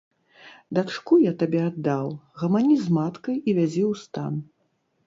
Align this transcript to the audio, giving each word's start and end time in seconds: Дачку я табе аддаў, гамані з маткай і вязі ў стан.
Дачку 0.77 1.17
я 1.25 1.33
табе 1.43 1.61
аддаў, 1.69 2.09
гамані 2.45 2.81
з 2.87 2.99
маткай 2.99 3.35
і 3.39 3.51
вязі 3.61 3.83
ў 3.93 4.07
стан. 4.07 4.47